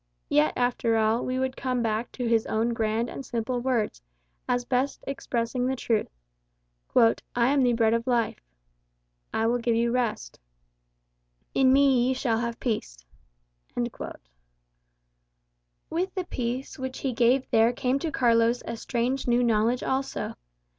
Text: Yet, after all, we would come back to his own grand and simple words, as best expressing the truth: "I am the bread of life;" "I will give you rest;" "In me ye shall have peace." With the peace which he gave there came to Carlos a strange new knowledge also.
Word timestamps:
Yet, 0.29 0.53
after 0.55 0.97
all, 0.97 1.23
we 1.23 1.37
would 1.37 1.55
come 1.55 1.83
back 1.83 2.11
to 2.13 2.25
his 2.25 2.47
own 2.47 2.69
grand 2.73 3.07
and 3.07 3.23
simple 3.23 3.59
words, 3.61 4.01
as 4.49 4.65
best 4.65 5.03
expressing 5.05 5.67
the 5.67 5.75
truth: 5.75 6.07
"I 6.95 7.13
am 7.49 7.61
the 7.61 7.73
bread 7.73 7.93
of 7.93 8.07
life;" 8.07 8.39
"I 9.31 9.45
will 9.45 9.59
give 9.59 9.75
you 9.75 9.91
rest;" 9.91 10.39
"In 11.53 11.71
me 11.71 12.07
ye 12.07 12.13
shall 12.15 12.39
have 12.39 12.59
peace." 12.59 13.05
With 13.77 14.17
the 16.15 16.25
peace 16.31 16.79
which 16.79 16.97
he 17.01 17.13
gave 17.13 17.47
there 17.51 17.71
came 17.71 17.99
to 17.99 18.09
Carlos 18.11 18.63
a 18.65 18.77
strange 18.77 19.27
new 19.27 19.43
knowledge 19.43 19.83
also. 19.83 20.33